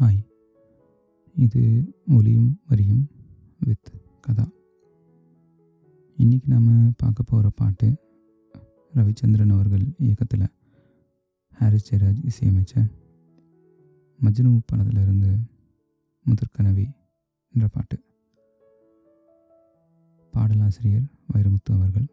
[0.00, 0.24] Hi.
[1.34, 1.60] இது
[2.08, 3.10] ஒலியும் வரியும்
[3.60, 4.48] வித் கதா.
[6.18, 7.96] இன்றைக்கி நாம் பார்க்க போகிற பாட்டு
[8.94, 10.46] ரவிச்சந்திரன் அவர்கள் இயக்கத்தில்
[11.52, 12.90] ஹாரிஸ் ஜெயராஜ் இசையமைச்ச
[14.22, 15.38] மஜ்னு படத்திலிருந்து
[16.26, 16.86] முதற்கனவி
[17.52, 18.02] என்ற பாட்டு.
[20.32, 22.06] பாடலாசிரியர் வைரமுத்து அவர்கள்.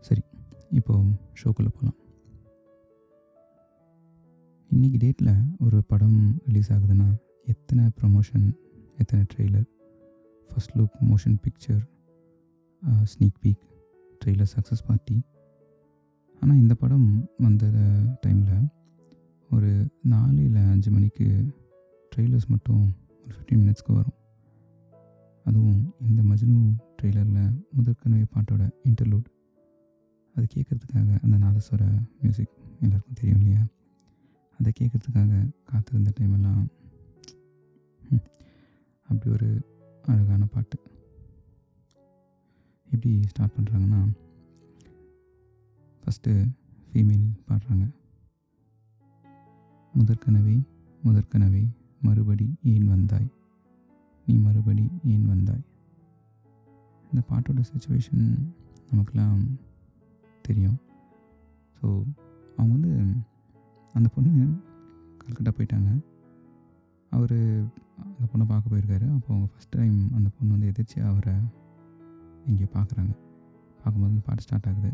[0.00, 0.22] சரி
[0.70, 1.08] இப்போது
[1.42, 1.98] ஷோக்குள்ளே போகலாம்
[4.70, 7.06] இன்றைக்கி டேட்டில் ஒரு படம் ரிலீஸ் ஆகுதுன்னா
[7.44, 8.46] எத்தனை ப்ரமோஷன்
[8.98, 9.66] எத்தனை trailer
[10.50, 11.82] first look motion picture
[13.04, 13.62] sneak peek
[14.20, 15.16] trailer success party
[16.42, 17.08] ஆனால் இந்த படம்
[17.38, 17.64] வந்த
[18.26, 18.66] டைமில்
[19.50, 19.70] ஒரு
[20.02, 21.26] நாலு இல்லை அஞ்சு மணிக்கு
[22.12, 22.84] ட்ரெய்லர்ஸ் மட்டும்
[23.26, 24.16] ஒரு ஃபிஃப்டீன் மினிட்ஸ்க்கு வரும்.
[25.46, 26.60] அதுவும் இந்த மஜ்னு
[26.98, 27.42] ட்ரெய்லரில்
[27.76, 29.28] முதற்கனவே பாட்டோட இன்டர்லூட்
[30.36, 31.82] அது கேட்குறதுக்காக அந்த நாதஸ்வர
[32.20, 33.62] மியூசிக் எல்லாருக்கும் தெரியும் இல்லையா?
[34.58, 36.66] அதை கேட்குறதுக்காக காத்திருந்த டைமெல்லாம்
[39.08, 39.48] அப்படி ஒரு
[40.04, 40.78] அழகான பாட்டு.
[42.84, 44.00] எப்படி ஸ்டார்ட் பண்ணுறாங்கன்னா
[46.02, 46.32] ஃபஸ்ட்டு
[46.90, 47.86] ஃபீமேல் பாடுறாங்க.
[49.94, 50.56] முதற்கனவே
[51.04, 51.62] முதற்கனவே
[52.02, 53.28] மறுபடி ஏன் வந்தாய்?
[54.26, 55.64] நீ மறுபடி ஏன் வந்தாய்?
[57.12, 58.24] இந்த பாட்டோட சுச்சுவேஷன்
[58.90, 59.58] நமக்கெல்லாம்
[60.42, 60.78] தெரியும்.
[61.76, 61.86] ஸோ
[62.56, 62.92] அவங்க வந்து
[63.94, 64.60] அந்த பொண்ணு
[65.24, 66.04] கல்கட்டா போயிட்டாங்க.
[67.10, 67.38] அவர்
[68.02, 69.14] அந்த பொண்ணை பார்க்க போயிருக்காரு.
[69.14, 71.34] அப்போ அவங்க ஃபஸ்ட் டைம் அந்த பொண்ணு வந்து எதிர்த்து அவரை
[72.46, 73.12] இங்கே பார்க்குறாங்க.
[73.82, 74.90] பார்க்கும்போது வந்து பாட்டு ஸ்டார்ட் ஆகுது.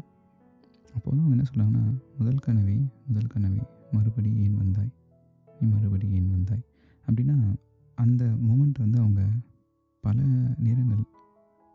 [0.94, 3.60] அப்போ வந்து அவங்க என்ன சொல்கிறாங்கன்னா முதல் கனவி முதல் கனவி
[3.92, 4.90] மறுபடி ஏன் வந்தாய்?
[5.60, 6.62] நீ மறுபடி ஏன் வந்தாய்?
[7.10, 7.56] அப்படின்னா
[7.94, 9.30] அந்த மூமெண்ட் வந்து அவங்க
[10.00, 10.22] பல
[10.58, 11.04] நேரங்கள்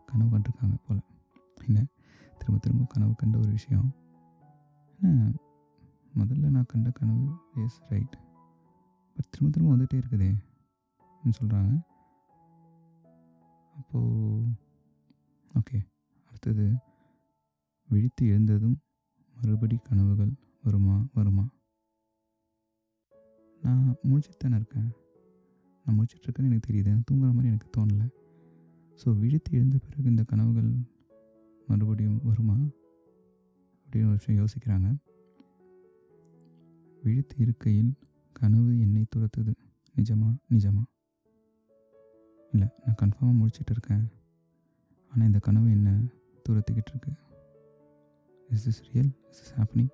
[0.06, 1.00] கனவு கண்டிருக்காங்க போல்.
[1.66, 1.86] என்ன?
[2.38, 3.92] திரும்ப திரும்ப கனவு கண்ட ஒரு விஷயம்.
[5.02, 5.34] ஏன்னா
[6.16, 8.18] முதல்ல நான் கண்ட கனவு எஸ் ரைட்
[9.14, 10.30] பட் திரும்ப திரும்ப வந்துகிட்டே இருக்குதே
[11.40, 11.82] சொல்கிறாங்க
[13.76, 14.46] அப்போது
[15.54, 15.78] ஓகே
[16.26, 16.74] அடுத்தது
[17.88, 18.80] விழித்து எழுந்ததும்
[19.42, 20.32] மறுபடி கனவுகள்
[20.62, 21.48] வருமா வருமா?
[23.62, 24.90] நான் முடிச்சுட்டு தானே இருக்கேன்.
[25.84, 28.08] நான் முழிச்சிட்டு இருக்கேன்னு எனக்கு தெரியுது நான் தூங்குற மாதிரி எனக்கு தோணலை.
[29.04, 30.70] ஸோ விழித்து எழுந்த பிறகு இந்த கனவுகள்
[31.66, 32.56] மறுபடியும் வருமா?
[33.84, 34.96] அப்படின்னு ஒரு விஷயம் யோசிக்கிறாங்க.
[37.02, 37.94] விழித்து இருக்கையில்
[38.32, 39.54] கனவு என்னை துரத்துது.
[39.96, 40.36] நிஜமா?
[40.50, 40.82] நிஜமா?
[42.52, 44.10] இல்லை நான் கன்ஃபார்மாக முடிச்சிட்டு இருக்கேன்.
[45.10, 46.00] ஆனால் இந்த கனவு என்ன
[46.48, 47.12] துரத்துக்கிட்டு இருக்கு?
[48.50, 49.88] Is is real is is happening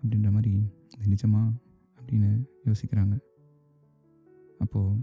[0.00, 1.52] அப்படின்ற மாதிரி இது நிஜமா?
[2.00, 3.18] அப்படின்னு யோசிக்கிறாங்க.
[4.58, 4.98] அப்போது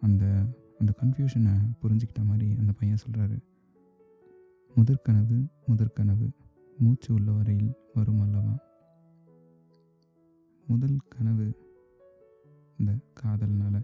[0.00, 0.44] அந்த
[0.78, 3.38] அந்த கன்ஃபியூஷனை புரிஞ்சுக்கிட்ட மாதிரி அந்த பையன் சொல்கிறாரு
[4.76, 6.32] முதற்கனவு முதற்கனவு
[6.78, 8.69] மூச்சு உள்ள வரையில் வரும் அல்லவா?
[10.70, 11.46] முதல் கனவு
[12.76, 13.82] இந்த காதல்னால்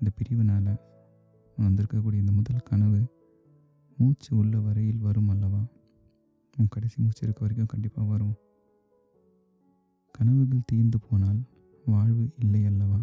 [0.00, 0.80] இந்த பிரிவினால்
[1.58, 3.06] வந்திருக்கக்கூடிய இந்த முதல் கனவு
[3.96, 5.64] மூச்சு உள்ள வரையில் வரும் அல்லவா?
[6.56, 8.34] உன் கடைசி மூச்சு இருக்க வரைக்கும் கண்டிப்பாக வரும்.
[10.10, 11.40] கனவுகள் தீர்ந்து போனால்
[11.86, 13.00] வாழ்வு இல்லை அல்லவா?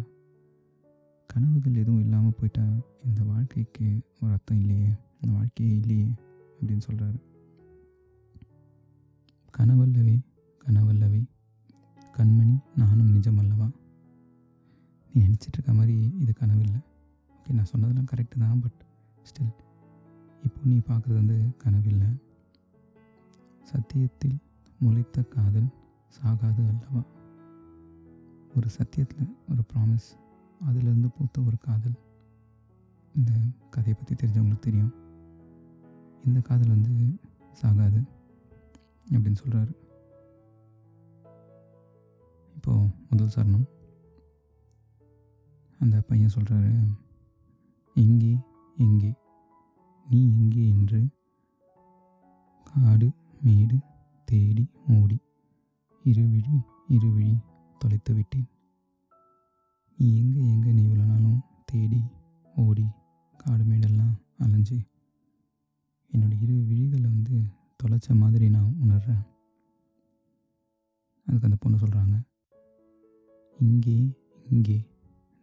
[1.26, 2.66] கனவுகள் எதுவும் இல்லாமல் போயிட்டா
[3.04, 4.88] இந்த வாழ்க்கைக்கு ஒரு அர்த்தம் இல்லையே
[5.20, 6.08] இந்த வாழ்க்கையே இல்லையே
[6.60, 7.18] அப்படின்னு சொல்கிறாரு
[9.58, 10.18] கனவல்லவே
[10.64, 11.24] கனவல்லவே
[12.16, 13.70] கண்மணி நானும் நிஜம் அல்லவா
[15.14, 16.80] நீ நினச்சிட்ருக்க மாதிரி இது கனவு இல்லை
[17.34, 18.80] ஓகே நான் சொன்னதெல்லாம் கரெக்டு தான் பட்
[19.24, 19.52] ஸ்டில்
[20.44, 22.08] இப்போ நீ பார்க்குறது வந்து கனவில்லை.
[23.62, 24.36] சத்தியத்தில்
[24.80, 25.68] முளைத்த காதல்
[26.16, 27.02] சாகாது அல்லவா?
[28.56, 30.08] ஒரு சத்தியத்தில் ஒரு ப்ராமிஸ்
[30.64, 31.94] அதிலிருந்து பூத்த ஒரு காதல்.
[33.14, 33.32] இந்த
[33.70, 34.94] கதையை பற்றி தெரிஞ்சவங்களுக்கு தெரியும்.
[36.24, 37.18] இந்த காதல் வந்து
[37.62, 38.02] சாகாது
[39.10, 39.83] அப்படின்னு சொல்கிறாரு
[42.54, 43.66] இப்போது முதல் சரணம்.
[45.80, 46.72] அந்த பையன் சொல்கிறாரு
[47.96, 48.32] எங்கே
[48.78, 49.10] எங்கே
[50.06, 51.00] நீ எங்கே என்று
[52.66, 53.08] காடு
[53.42, 53.78] மேடு
[54.28, 54.64] தேடி
[54.96, 55.18] ஓடி
[56.04, 56.54] இருவிழி
[56.88, 57.34] இருவிழி
[57.78, 58.48] தொலைத்து விட்டேன்.
[59.98, 61.32] நீ எங்கே எங்கே நீ இவ்வளோ
[61.64, 62.00] தேடி
[62.54, 62.86] ஓடி
[63.36, 64.76] காடு மேடெல்லாம் அலைஞ்சு
[66.12, 67.36] என்னோடய இரு விழிகளை வந்து
[67.80, 69.24] தொலைச்ச மாதிரி நான் உணர்கிறேன்
[71.26, 72.16] அதுக்கு அந்த பொண்ணு சொல்கிறாங்க
[73.58, 73.96] இங்கே
[74.46, 74.78] இங்கே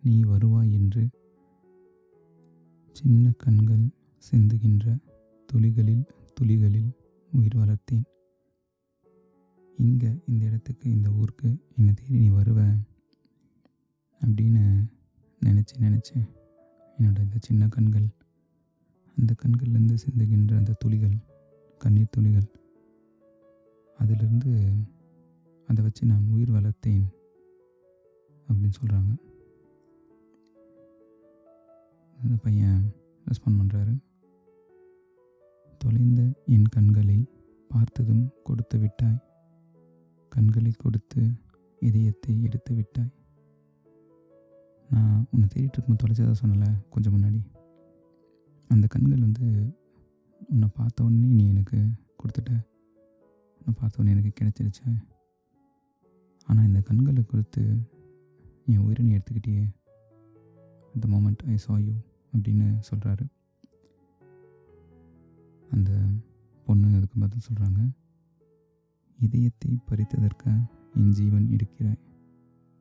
[0.03, 1.09] நீ வருவாய் என்று
[2.91, 3.85] சின்ன கண்கள்
[4.25, 4.95] சிந்துகின்ற
[5.49, 6.03] துளிகளில்
[6.33, 6.91] துளிகளில்
[7.31, 8.03] உயிர் வளர்த்தேன்.
[9.77, 12.59] இங்கே இந்த இடத்துக்கு இந்த ஊருக்கு என்னை தேடி நீ வருவ
[14.21, 14.63] அப்படின்னு
[15.41, 16.17] நினச்சி நினச்சி
[16.97, 18.07] என்னோட இந்த சின்ன கண்கள்
[19.17, 21.17] அந்த கண்கள்லேருந்து சிந்துகின்ற அந்த துளிகள்
[21.77, 22.49] கண்ணீர் துளிகள்
[23.99, 24.51] அதிலிருந்து
[25.67, 27.03] அதை வச்சு நான் உயிர் வளர்த்தேன்.
[28.51, 29.11] அப்படின்னு சொல்கிறாங்க
[32.23, 32.81] அந்த பையன்
[33.27, 33.93] ரெஸ்பாண்ட் பண்ணுறாரு
[35.81, 36.21] தொலைந்த
[36.55, 37.19] என் கண்களை
[37.71, 39.19] பார்த்ததும் கொடுத்து விட்டாய்.
[40.31, 41.21] கண்களை கொடுத்து
[41.87, 43.11] இதயத்தை எடுத்து விட்டாய்.
[44.89, 47.41] நான் உன்னை தேடிட்டு இருக்கும்போது தொலைச்சதாக சொன்னல கொஞ்சம் முன்னாடி.
[48.69, 49.47] அந்த கண்கள் வந்து
[50.53, 51.79] உன்னை பார்த்த உடனே நீ எனக்கு
[52.19, 52.53] கொடுத்துட்ட.
[53.59, 54.81] உன்னை பார்த்த உடனே எனக்கு கிடைச்சிருச்ச.
[56.47, 57.63] ஆனால் இந்த கண்களை கொடுத்து
[58.67, 59.63] என் உயிரை நீ எடுத்துக்கிட்டியே.
[60.99, 61.93] The moment I saw you
[62.33, 63.25] அப்படின்னு சொல்கிறாரு
[65.71, 65.91] அந்த
[66.67, 67.81] பொண்ணு அதுக்கு பதில் சொல்கிறாங்க
[69.19, 70.45] இதயத்தை பறித்ததற்க
[70.95, 71.99] என் ஜீவன் எடுக்கிறாய்.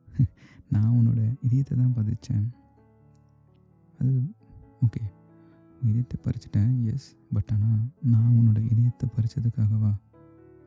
[0.69, 2.45] நான் உன்னோட இதயத்தை தான் பதிச்சேன்.
[3.99, 4.11] அது
[4.81, 5.01] ஓகே
[5.81, 9.91] இதயத்தை பறிச்சிட்டேன் எஸ் பட் ஆனால் நான் உன்னோட இதயத்தை பறித்ததுக்காகவா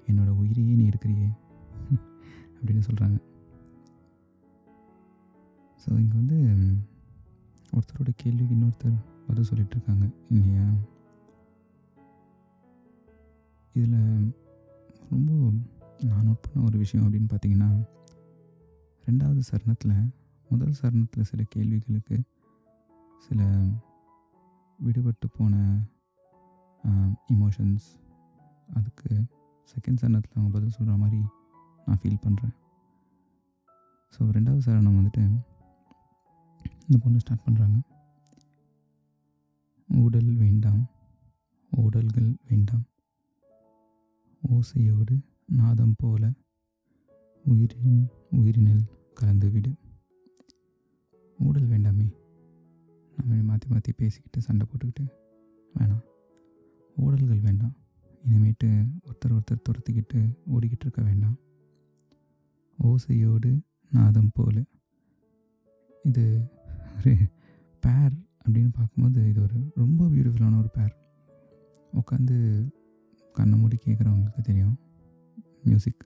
[0.08, 1.28] என்னோடய உயிரையே நீ எடுக்கிறியே?
[2.56, 3.18] அப்படின்னு சொல்கிறாங்க
[5.84, 6.38] ஸோ இங்கே வந்து
[7.72, 8.96] ஒருத்தரோட கேள்விக்கு இன்னொருத்தர்
[9.26, 10.66] பதில் சொல்லிட்டு இருக்காங்க இல்லையா
[13.74, 13.98] இதில்
[15.10, 15.30] ரொம்ப
[16.04, 17.70] நான் நோட் பண்ண ஒரு விஷயம் அப்படின்னு பார்த்தீங்கன்னா
[19.06, 19.96] ரெண்டாவது சரணத்தில்
[20.50, 22.16] முதல் சரணத்தில் சில கேள்விகளுக்கு
[23.22, 23.40] சில
[24.78, 25.54] விடுபட்டு போன
[27.28, 27.86] இமோஷன்ஸ்
[28.68, 29.10] அதுக்கு
[29.68, 31.20] செகண்ட் சரணத்தில் அவங்க பதில் சொல்கிற மாதிரி
[31.86, 32.54] நான் ஃபீல் பண்ணுறேன்
[34.14, 35.24] ஸோ ரெண்டாவது சரணம் வந்துட்டு
[36.86, 37.78] இந்த பொண்ணு ஸ்டார்ட் பண்ணுறாங்க
[39.88, 40.82] உடல் வேண்டாம்.
[41.72, 42.84] உடல்கள் வேண்டாம்.
[44.42, 45.14] ஓசையோடு
[45.46, 46.32] நாதம் போல
[47.44, 48.84] உயிரின் உயிரினில்
[49.14, 49.72] கலந்து விடு
[51.38, 52.06] ஊடல் வேண்டாமே.
[53.16, 55.04] நம்ம மாற்றி மாற்றி பேசிக்கிட்டு சண்டை போட்டுக்கிட்டு
[55.74, 56.04] வேணாம்.
[56.96, 57.74] ஊடல்கள் வேண்டாம்.
[58.28, 58.68] இனிமேட்டு
[59.06, 60.20] ஒருத்தர் ஒருத்தர் துரத்திக்கிட்டு
[60.54, 61.36] ஓடிக்கிட்டு இருக்க வேண்டாம்.
[62.78, 63.60] ஓசையோடு
[63.90, 64.62] நாதம் போல.
[66.04, 66.24] இது
[66.94, 67.12] ஒரு
[67.84, 68.14] பேர்
[68.44, 70.94] அப்படின்னு பார்க்கும்போது இது ஒரு ரொம்ப பியூட்டிஃபுல்லான ஒரு பேர்
[72.00, 72.36] உட்காந்து
[73.34, 74.74] கண்ணை மூடி கேட்குறவங்களுக்கு தெரியும்
[75.68, 76.02] மியூசிக்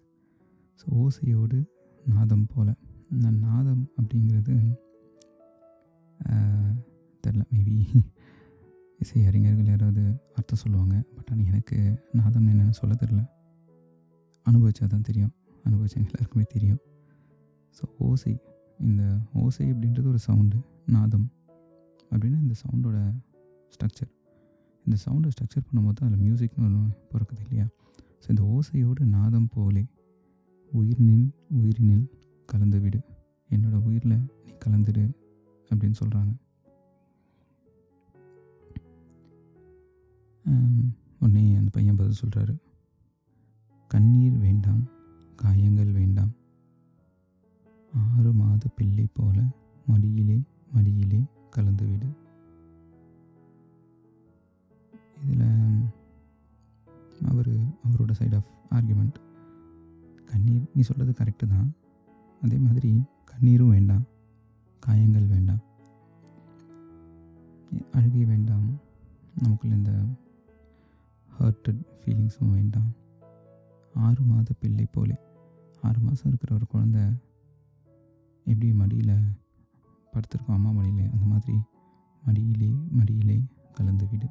[0.80, 1.58] ஸோ ஓசையோடு
[2.04, 2.72] நாதம் போல்.
[3.14, 4.54] இந்த நாதம் அப்படிங்கிறது
[7.24, 7.74] தெரில மேபி
[9.00, 10.02] இசை அறிஞர்கள் யாராவது
[10.36, 10.94] அர்த்தம் சொல்லுவாங்க.
[11.16, 11.76] பட் ஆனால் எனக்கு
[12.20, 13.20] நாதம் என்னென்னு சொல்ல தெரில
[14.46, 15.32] அனுபவிச்சா தான் தெரியும்.
[15.64, 16.80] அனுபவிச்சவங்க எல்லாருக்குமே தெரியும்.
[17.78, 18.32] ஸோ ஓசை.
[18.80, 19.02] இந்த
[19.42, 20.58] ஓசை அப்படின்றது ஒரு சவுண்டு
[20.96, 21.26] நாதம்
[22.10, 22.98] அப்படின்னா இந்த சவுண்டோட
[23.74, 24.10] ஸ்ட்ரக்சர்
[24.86, 26.82] இந்த சவுண்டை ஸ்ட்ரக்சர் பண்ணும்போது அதில் மியூசிக்னு ஒன்று
[27.12, 27.66] பிறக்குது இல்லையா?
[28.22, 29.82] ஸோ இந்த ஓசையோடு நாதம் போலே
[30.72, 31.26] உயிரினில்
[31.60, 32.06] உயிரினில்
[32.48, 33.00] கலந்து விடு.
[33.50, 35.04] என்னோடய உயிரில் நீ கலந்துடு
[35.70, 36.32] அப்படின்னு சொல்கிறாங்க
[41.22, 42.54] உடனே அந்த பையன் பதில் சொல்கிறாரு
[43.90, 44.82] கண்ணீர் வேண்டாம்
[45.42, 46.30] காயங்கள் வேண்டாம்.
[47.92, 49.36] ஆறு மாத பிள்ளை போல
[49.86, 50.38] மடியிலே
[50.72, 51.22] மடியிலே
[51.56, 52.08] கலந்துவிடு.
[55.24, 55.46] இதில்
[57.28, 59.14] அவர் அவரோட சைட் ஆஃப் ஆர்கியூமெண்ட்
[60.24, 61.72] கண்ணீர் நீ சொல்கிறது கரெக்டு தான்.
[62.42, 64.04] அதே மாதிரி கண்ணீரும் வேண்டாம்.
[64.80, 65.58] காயங்கள் வேண்டாம்.
[67.92, 68.80] அழுகை வேண்டாம்.
[69.42, 70.02] நமக்குள்ள இந்த
[71.40, 72.92] ஹர்ட்டட் ஃபீலிங்ஸும் வேண்டாம்.
[73.94, 75.16] ஆறு மாத பிள்ளை போலே.
[75.82, 77.16] ஆறு மாதம் இருக்கிற ஒரு குழந்த
[78.44, 79.14] எப்படி மடியில்
[80.12, 81.56] படுத்திருக்கோம் அம்மா மடியிலே அந்த மாதிரி
[82.22, 83.36] மடியிலே மடியிலே
[83.76, 84.28] கலந்து விடு.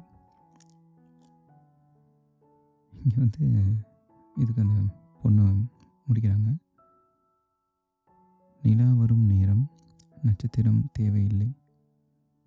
[3.02, 3.42] இங்கே வந்து
[4.36, 4.78] இதுக்கு அந்த
[5.22, 5.44] பொண்ணு
[6.08, 6.50] முடிக்கிறாங்க.
[8.62, 9.64] நிலா வரும் நேரம்
[10.26, 11.48] நட்சத்திரம் தேவையில்லை.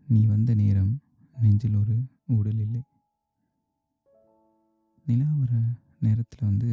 [0.08, 0.94] நீ வந்த நேரம்
[1.38, 1.96] நெஞ்சில் ஒரு
[2.38, 2.82] உடல் இல்லை.
[5.06, 5.54] நிலா வர
[6.06, 6.70] நேரத்தில் வந்து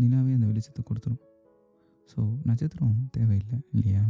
[0.00, 1.22] நிலாவே அந்த வெளிச்சத்தை கொடுத்துரும்.
[2.10, 4.04] ஸோ நட்சத்திரம் தேவையில்லை இல்லையா?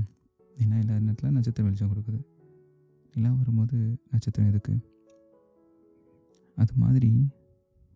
[0.59, 2.25] நிலா இல்லாத நேரத்தில் நட்சத்திரம் வெளிச்சம் கொடுக்குது.
[3.15, 4.79] நிலா வரும்போது நட்சத்திரம் எதுக்கு?
[6.57, 7.29] அது மாதிரி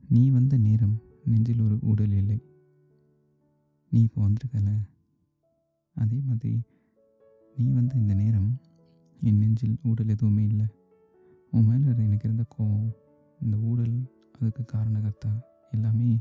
[0.08, 2.40] நீ வந்த நேரம் நெஞ்சில் ஒரு ஊடல் இல்லை.
[3.90, 4.80] நீ இப்போ வந்திருக்கல.
[5.94, 6.60] அதே மாதிரி
[7.56, 8.60] நீ வந்த இந்த நேரம்
[9.20, 10.66] என் நெஞ்சில் ஊடல் எதுவுமே இல்லை.
[11.50, 12.90] உன் மேலே எனக்கு இருந்த கோவம்
[13.42, 16.20] இந்த ஊடல் அதுக்கு காரணகர்த்தா எல்லாமே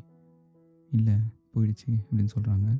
[0.91, 1.13] இல்லை
[1.53, 2.77] போயிடுச்சு அப்படின்னு சொல்கிறாங்க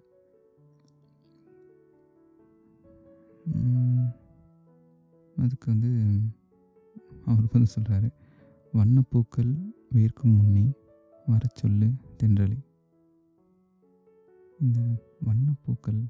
[5.36, 5.92] அதுக்கு வந்து
[7.30, 8.10] அவர் வந்து சொல்கிறாரு
[8.74, 9.52] வண்ணப்பூக்கள்
[9.96, 10.66] வேர்க்கும் முன்னே
[11.26, 11.88] வர சொல்லு
[12.20, 12.58] தென்றலை.
[14.64, 14.80] இந்த
[15.28, 16.02] வண்ணப்பூக்கள்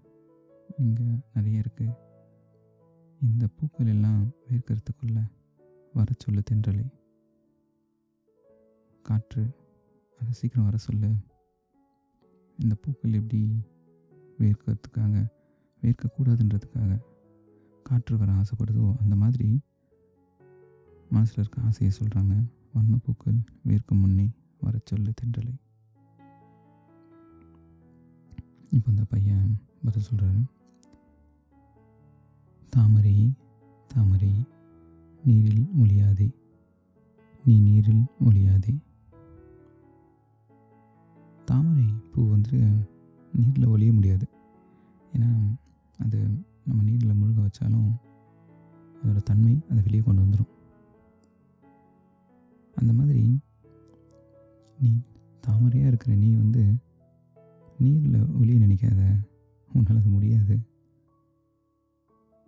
[0.83, 1.95] இங்கே நிறைய இருக்குது
[3.21, 5.19] இந்த பூக்கள் எல்லாம் வேர்க்கிறதுக்குள்ள
[5.93, 6.85] வர சொல்லு தென்றலை.
[9.05, 9.43] காற்று
[10.19, 11.11] அதை சீக்கிரம் வர சொல்லு.
[12.59, 13.41] இந்த பூக்கள் எப்படி
[14.39, 15.15] வேர்க்கிறதுக்காக
[15.83, 16.91] வேர்க்கக்கூடாதுன்றதுக்காக
[17.87, 19.47] காற்று வர ஆசைப்படுதோ அந்த மாதிரி
[21.09, 22.33] மனசில் இருக்க ஆசையை சொல்கிறாங்க
[22.73, 24.27] வண்ணப்பூக்கள் வேர்க்கும் முன்னே
[24.63, 25.53] வர சொல்லு தென்றலை.
[28.71, 29.53] இப்போ இந்த பையன்
[29.83, 30.41] பதில் சொல்கிறாரு
[32.73, 33.15] தாமரை
[33.93, 34.33] தாமரை
[35.23, 36.27] நீரில் ஒளியாதே
[37.45, 38.75] நீ நீரில் ஒளியாதே.
[41.45, 42.59] தாமரை பூ வந்துட்டு
[43.33, 44.27] நீரில் ஒளிய முடியாது.
[45.13, 45.31] ஏன்னா
[45.99, 46.19] அது
[46.67, 47.89] நம்ம நீரில் முழுக வச்சாலும்
[49.03, 50.51] அதோட தன்மை அதை வெளியே கொண்டு வந்துடும்
[52.75, 53.41] அந்த மாதிரி
[54.79, 55.01] நீ
[55.41, 56.75] தாமரையாக இருக்கிற நீ வந்து
[57.77, 59.01] நீரில் ஒளிய நினைக்காத.
[59.73, 60.55] உன்னால் அது முடியாது.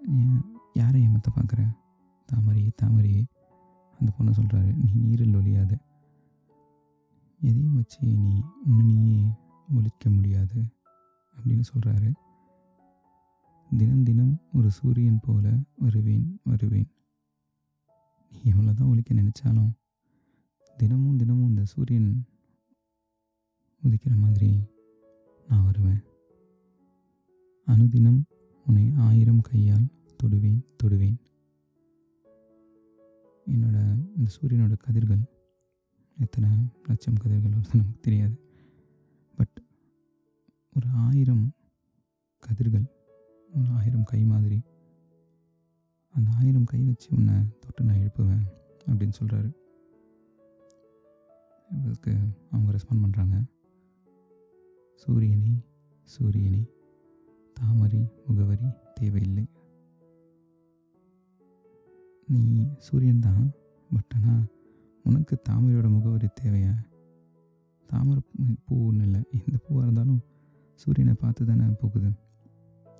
[0.08, 0.42] ஏன்
[0.74, 1.62] யாரை ஏமாற்ற பார்க்குற?
[2.30, 3.24] தாமரையே தாமரையே
[4.00, 5.78] அந்த பொண்ணை சொல்கிறாரு நீ நீரில் ஒழியாது
[7.42, 9.26] எதையும் வச்சு நீ உன்னை நீயே
[9.76, 10.64] ஒழிக்க முடியாது
[11.38, 12.14] அப்படின்னு சொல்கிறாரு
[13.78, 16.88] தினம் தினம் ஒரு சூரியன் போல வருவேன் வருவேன்.
[18.32, 19.70] நீ எவ்வளோ தான் ஒழிக்க நினச்சாலும்
[20.78, 22.26] தினமும் தினமும் இந்த சூரியன்
[23.84, 24.50] உதிக்கிற மாதிரி
[25.48, 26.02] நான் வருவேன்.
[27.68, 28.22] அனுதினம்
[28.66, 29.88] உன்னை ஆயிரம் கையால்
[30.24, 31.18] தொடுவேன் தொடுவேன்.
[33.48, 33.78] என்னோட
[34.18, 35.24] இந்த சூரியனோட கதிர்கள்
[36.18, 36.50] எத்தனை
[36.84, 38.36] லட்சம் கதிர்கள் வருது நமக்கு தெரியாது.
[39.36, 39.58] பட்
[40.76, 41.52] ஒரு ஆயிரம்
[42.40, 42.88] கதிர்கள்
[43.58, 44.60] உன் ஆயிரம் கை மாதிரி.
[46.16, 48.46] அந்த ஆயிரம் கை வச்சு உன்னை தொட்டு நான் எழுப்புவேன்
[48.90, 49.50] அப்படின்னு சொல்கிறாரு
[51.70, 52.14] இதுக்கு
[52.52, 53.38] அவங்க ரெஸ்பாண்ட் பண்ணுறாங்க
[55.02, 55.54] சூரியனே
[56.14, 56.62] சூரியனே
[57.58, 59.46] தாமரை முகவரி தேவையில்லை.
[62.32, 62.42] நீ
[62.88, 63.46] சூரியன் தான்
[63.90, 64.44] பட் ஆனால்
[65.06, 66.74] உனக்கு தாமரையோட முகவரி தேவையா?
[67.90, 68.22] தாமரை
[68.66, 69.22] பூ ஒன்றும் இல்லை.
[69.38, 70.20] எந்த பூவாக இருந்தாலும்
[70.82, 72.12] சூரியனை பார்த்து தானே போகுது.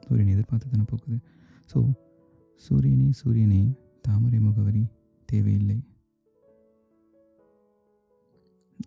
[0.10, 1.18] சூரியனை எதிர்பார்த்து தானே போக்குது
[1.72, 1.80] ஸோ
[2.64, 3.62] சூரியனே சூரியனே
[4.06, 4.82] தாமரை முகவரி
[5.30, 5.78] தேவையில்லை.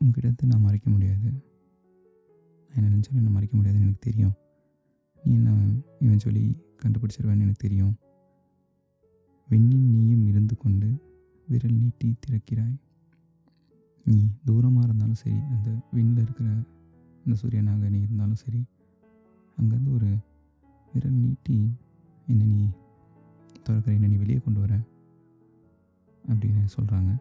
[0.00, 1.28] உங்ககிட்ட நான் மறைக்க முடியாது.
[2.70, 4.34] நான் என்ன நினச்சாலும் நான் மறைக்க முடியாதுன்னு எனக்கு தெரியும்.
[5.24, 5.50] நீ என்ன
[6.04, 6.44] இவன் சொல்லி
[6.82, 7.94] கண்டுபிடிச்சிருவேன்னு எனக்கு தெரியும்.
[9.50, 10.88] வெண்ணின் நீயும் இருந்து கொண்டு
[11.48, 12.76] விரல் நீட்டி திறக்கிறாய்.
[14.06, 16.48] நீ தூரமாக இருந்தாலும் சரி அந்த விண்ணில் இருக்கிற
[17.24, 18.60] அந்த சூரியனாக நீ இருந்தாலும் சரி
[19.58, 20.10] அங்கேருந்து ஒரு
[20.92, 21.56] விரல் நீட்டி
[22.26, 22.62] என்ன நீ
[23.64, 24.74] திறக்கிற என்ன நீ வெளியே கொண்டு வர
[26.24, 27.12] அப்படின்னு சொல்கிறாங்க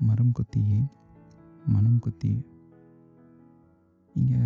[0.00, 0.78] மரம் கொத்தியே
[1.66, 2.30] மனம் கொத்தி
[4.14, 4.38] இங்கே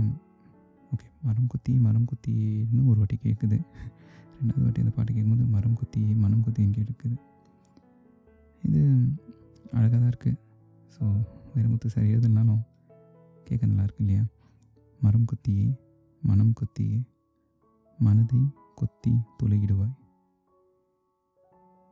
[0.93, 3.59] ஓகே மரம் கொத்தி மரம் கொத்தின்னு ஒரு வாட்டி கேட்குது
[4.39, 7.17] ரெண்டாவது வாட்டி அந்த பாட்டு கேட்கும்போது மரம் கொத்தி மனம் கொத்தின்னு கேட்குது
[8.63, 8.83] இது
[9.73, 10.39] அழகாக தான் இருக்குது
[10.93, 11.05] ஸோ
[11.55, 12.63] வைரமுத்து சரி எழுதலனாலும்
[13.47, 14.23] கேட்க நல்லா இருக்கு இல்லையா?
[15.01, 15.67] மரம் கொத்தியே
[16.23, 16.99] மனம் கொத்தியே.
[17.99, 18.39] மனதை
[18.75, 19.95] கொத்தி துளையிடுவாய்.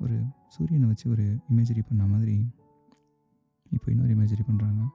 [0.00, 2.48] ஒரு சூரியனை வச்சு ஒரு இமேஜரி பண்ண மாதிரி
[3.70, 4.88] இப்போ இன்னொரு இமேஜரி பண்ணுறாங்க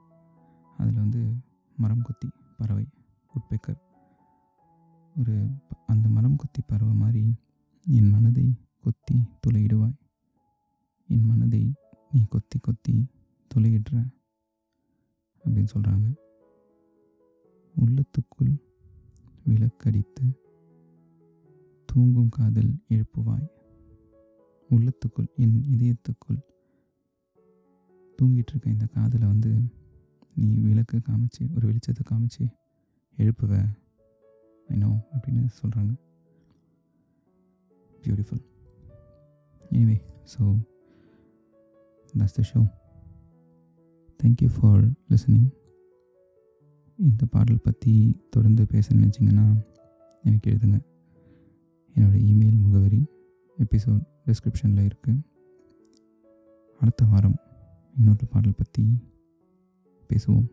[0.78, 1.36] அதில் வந்து
[1.78, 2.88] மரம் கொத்தி பறவை
[3.34, 3.80] உட்பெக்கர்
[5.20, 5.48] ஒரு
[5.86, 7.36] அந்த மரம் கொத்தி பறவை மாதிரி
[7.86, 9.98] என் மனதை கொத்தி துளையிடுவாய்.
[11.08, 11.74] என் மனதை
[12.12, 13.08] நீ கொத்தி கொத்தி
[13.56, 14.12] துளையிடுற
[15.44, 16.16] அப்படின்னு சொல்கிறாங்க
[17.76, 18.58] உள்ளத்துக்குள்
[19.46, 20.47] விளக்கடித்து
[21.98, 23.46] தூங்கும் காதல் எழுப்புவாய்.
[24.70, 26.40] உள்ளத்துக்குள் என் இதயத்துக்குள்
[28.20, 29.62] தூங்கிட்டு இருக்க இந்த காதலை வந்து
[30.36, 32.44] நீ விளக்கு காமிச்சு ஒரு வெளிச்சத்தை காமிச்சு
[33.18, 33.52] எழுப்புவ.
[34.70, 34.78] ஐ
[35.14, 35.94] அப்படின்னு சொல்கிறாங்க
[38.04, 38.44] beautiful
[39.72, 39.98] anyway
[40.34, 40.60] so
[42.14, 42.62] that's the show
[44.24, 45.50] thank you for listening
[46.96, 49.66] இந்த பாடல் பற்றி தொடர்ந்து பேச நினச்சிங்கன்னா
[50.24, 50.86] எனக்கு எழுதுங்க.
[51.98, 53.02] என்னோடய இமெயில் முகவரி
[53.58, 55.22] எபிசோட் டிஸ்கிரிப்ஷனில் இருக்குது
[56.82, 57.38] அடுத்த வாரம்
[57.96, 58.84] இன்னொரு பாடல் பற்றி
[60.10, 60.48] பேசுவோம்.